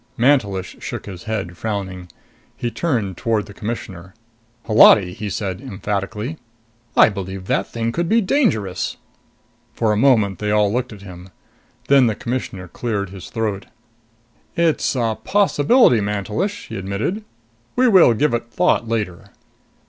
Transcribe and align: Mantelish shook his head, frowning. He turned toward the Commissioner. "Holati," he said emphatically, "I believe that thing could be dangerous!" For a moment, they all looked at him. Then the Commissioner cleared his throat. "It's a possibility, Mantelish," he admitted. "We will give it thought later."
Mantelish 0.17 0.77
shook 0.79 1.05
his 1.05 1.25
head, 1.25 1.55
frowning. 1.55 2.09
He 2.57 2.71
turned 2.71 3.17
toward 3.17 3.45
the 3.45 3.53
Commissioner. 3.53 4.15
"Holati," 4.65 5.13
he 5.13 5.29
said 5.29 5.61
emphatically, 5.61 6.39
"I 6.97 7.09
believe 7.09 7.45
that 7.45 7.67
thing 7.67 7.91
could 7.91 8.09
be 8.09 8.19
dangerous!" 8.19 8.97
For 9.75 9.91
a 9.93 9.97
moment, 9.97 10.39
they 10.39 10.49
all 10.49 10.73
looked 10.73 10.91
at 10.91 11.03
him. 11.03 11.29
Then 11.87 12.07
the 12.07 12.15
Commissioner 12.15 12.67
cleared 12.67 13.11
his 13.11 13.29
throat. 13.29 13.67
"It's 14.57 14.95
a 14.95 15.19
possibility, 15.23 16.01
Mantelish," 16.01 16.65
he 16.69 16.77
admitted. 16.77 17.23
"We 17.75 17.87
will 17.87 18.15
give 18.15 18.33
it 18.33 18.49
thought 18.49 18.87
later." 18.87 19.29